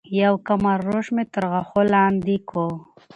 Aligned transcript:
يو 0.21 0.33
کمر 0.47 0.77
روش 0.87 1.07
مي 1.15 1.23
تر 1.33 1.43
غاښو 1.51 1.81
لاندي 1.93 2.37
کو 2.49 2.65